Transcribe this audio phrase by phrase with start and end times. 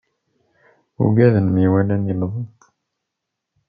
[1.05, 2.59] Ugaden mi walan yewweḍ-d.